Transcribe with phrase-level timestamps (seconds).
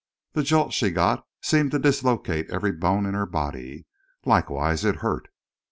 [0.33, 3.85] The jolt she got seemed to dislocate every bone in her body.
[4.25, 5.27] Likewise it hurt.